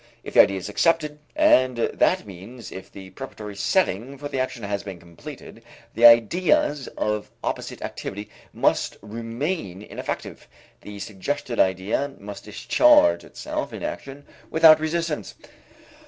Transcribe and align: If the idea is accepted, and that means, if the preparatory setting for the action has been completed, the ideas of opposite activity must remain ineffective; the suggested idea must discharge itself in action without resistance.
If 0.23 0.33
the 0.33 0.41
idea 0.41 0.57
is 0.57 0.67
accepted, 0.67 1.19
and 1.35 1.77
that 1.77 2.25
means, 2.25 2.71
if 2.71 2.91
the 2.91 3.11
preparatory 3.11 3.55
setting 3.55 4.17
for 4.17 4.27
the 4.27 4.39
action 4.39 4.63
has 4.63 4.81
been 4.81 4.99
completed, 4.99 5.61
the 5.93 6.07
ideas 6.07 6.87
of 6.97 7.29
opposite 7.43 7.83
activity 7.83 8.27
must 8.51 8.97
remain 9.03 9.83
ineffective; 9.83 10.47
the 10.81 10.97
suggested 10.97 11.59
idea 11.59 12.15
must 12.17 12.45
discharge 12.45 13.23
itself 13.23 13.71
in 13.73 13.83
action 13.83 14.25
without 14.49 14.79
resistance. 14.79 15.35